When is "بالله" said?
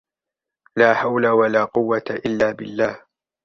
2.51-3.05